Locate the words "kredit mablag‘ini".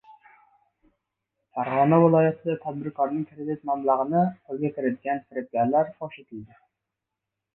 3.33-4.23